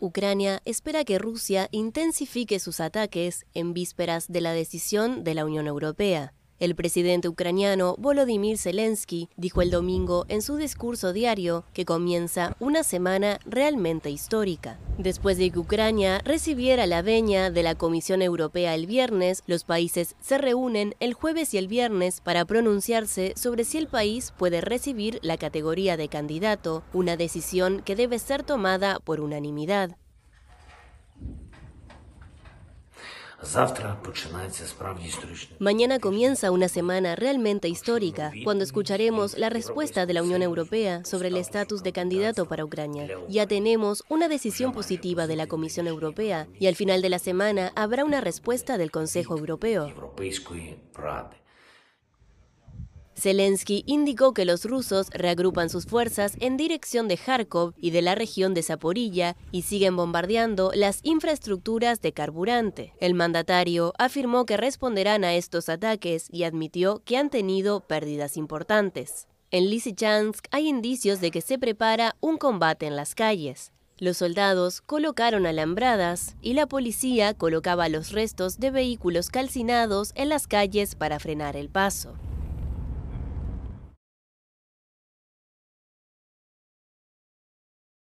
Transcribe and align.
Ucrania 0.00 0.60
espera 0.64 1.04
que 1.04 1.18
Rusia 1.18 1.68
intensifique 1.72 2.60
sus 2.60 2.80
ataques 2.80 3.46
en 3.54 3.74
vísperas 3.74 4.28
de 4.28 4.40
la 4.40 4.52
decisión 4.52 5.24
de 5.24 5.34
la 5.34 5.44
Unión 5.44 5.66
Europea. 5.66 6.34
El 6.60 6.74
presidente 6.74 7.28
ucraniano 7.28 7.94
Volodymyr 7.98 8.58
Zelensky 8.58 9.28
dijo 9.36 9.62
el 9.62 9.70
domingo 9.70 10.26
en 10.28 10.42
su 10.42 10.56
discurso 10.56 11.12
diario 11.12 11.64
que 11.72 11.84
comienza 11.84 12.56
una 12.58 12.82
semana 12.82 13.38
realmente 13.44 14.10
histórica. 14.10 14.76
Después 14.98 15.38
de 15.38 15.52
que 15.52 15.60
Ucrania 15.60 16.18
recibiera 16.24 16.86
la 16.86 17.02
veña 17.02 17.52
de 17.52 17.62
la 17.62 17.76
Comisión 17.76 18.22
Europea 18.22 18.74
el 18.74 18.86
viernes, 18.86 19.44
los 19.46 19.62
países 19.62 20.16
se 20.20 20.36
reúnen 20.36 20.96
el 20.98 21.14
jueves 21.14 21.54
y 21.54 21.58
el 21.58 21.68
viernes 21.68 22.20
para 22.20 22.44
pronunciarse 22.44 23.34
sobre 23.36 23.62
si 23.62 23.78
el 23.78 23.86
país 23.86 24.32
puede 24.36 24.60
recibir 24.60 25.20
la 25.22 25.36
categoría 25.36 25.96
de 25.96 26.08
candidato, 26.08 26.82
una 26.92 27.16
decisión 27.16 27.82
que 27.84 27.94
debe 27.94 28.18
ser 28.18 28.42
tomada 28.42 28.98
por 28.98 29.20
unanimidad. 29.20 29.96
Mañana 35.60 36.00
comienza 36.00 36.50
una 36.50 36.68
semana 36.68 37.14
realmente 37.14 37.68
histórica, 37.68 38.32
cuando 38.42 38.64
escucharemos 38.64 39.38
la 39.38 39.48
respuesta 39.48 40.06
de 40.06 40.14
la 40.14 40.22
Unión 40.24 40.42
Europea 40.42 41.04
sobre 41.04 41.28
el 41.28 41.36
estatus 41.36 41.84
de 41.84 41.92
candidato 41.92 42.46
para 42.46 42.64
Ucrania. 42.64 43.08
Ya 43.28 43.46
tenemos 43.46 44.02
una 44.08 44.28
decisión 44.28 44.72
positiva 44.72 45.28
de 45.28 45.36
la 45.36 45.46
Comisión 45.46 45.86
Europea 45.86 46.48
y 46.58 46.66
al 46.66 46.74
final 46.74 47.00
de 47.00 47.10
la 47.10 47.20
semana 47.20 47.72
habrá 47.76 48.04
una 48.04 48.20
respuesta 48.20 48.76
del 48.76 48.90
Consejo 48.90 49.38
Europeo. 49.38 49.92
Zelensky 53.18 53.82
indicó 53.86 54.32
que 54.32 54.44
los 54.44 54.64
rusos 54.64 55.10
reagrupan 55.10 55.70
sus 55.70 55.86
fuerzas 55.86 56.36
en 56.38 56.56
dirección 56.56 57.08
de 57.08 57.16
Kharkov 57.16 57.74
y 57.76 57.90
de 57.90 58.00
la 58.00 58.14
región 58.14 58.54
de 58.54 58.62
Zaporilla 58.62 59.36
y 59.50 59.62
siguen 59.62 59.96
bombardeando 59.96 60.70
las 60.74 61.00
infraestructuras 61.02 62.00
de 62.00 62.12
carburante. 62.12 62.94
El 63.00 63.14
mandatario 63.14 63.92
afirmó 63.98 64.46
que 64.46 64.56
responderán 64.56 65.24
a 65.24 65.34
estos 65.34 65.68
ataques 65.68 66.28
y 66.30 66.44
admitió 66.44 67.02
que 67.04 67.16
han 67.16 67.28
tenido 67.28 67.80
pérdidas 67.80 68.36
importantes. 68.36 69.26
En 69.50 69.68
Lysychansk 69.68 70.46
hay 70.50 70.68
indicios 70.68 71.20
de 71.20 71.30
que 71.30 71.40
se 71.40 71.58
prepara 71.58 72.16
un 72.20 72.36
combate 72.38 72.86
en 72.86 72.94
las 72.94 73.14
calles. 73.14 73.72
Los 73.96 74.18
soldados 74.18 74.80
colocaron 74.80 75.44
alambradas 75.44 76.36
y 76.40 76.52
la 76.52 76.66
policía 76.66 77.34
colocaba 77.34 77.88
los 77.88 78.12
restos 78.12 78.60
de 78.60 78.70
vehículos 78.70 79.28
calcinados 79.28 80.12
en 80.14 80.28
las 80.28 80.46
calles 80.46 80.94
para 80.94 81.18
frenar 81.18 81.56
el 81.56 81.68
paso. 81.68 82.14